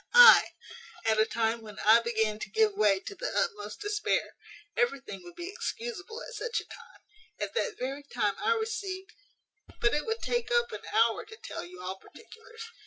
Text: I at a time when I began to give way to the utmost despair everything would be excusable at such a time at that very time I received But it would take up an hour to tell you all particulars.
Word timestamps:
I 0.15 0.53
at 1.05 1.19
a 1.19 1.27
time 1.27 1.61
when 1.61 1.77
I 1.77 1.99
began 2.01 2.39
to 2.39 2.49
give 2.49 2.73
way 2.73 3.01
to 3.01 3.13
the 3.13 3.31
utmost 3.37 3.81
despair 3.81 4.35
everything 4.75 5.21
would 5.21 5.35
be 5.35 5.51
excusable 5.51 6.23
at 6.23 6.33
such 6.33 6.59
a 6.59 6.65
time 6.65 7.01
at 7.39 7.53
that 7.53 7.77
very 7.77 8.01
time 8.01 8.33
I 8.39 8.55
received 8.55 9.13
But 9.79 9.93
it 9.93 10.07
would 10.07 10.23
take 10.23 10.49
up 10.49 10.71
an 10.71 10.87
hour 10.91 11.23
to 11.25 11.37
tell 11.37 11.63
you 11.63 11.81
all 11.83 11.97
particulars. 11.97 12.63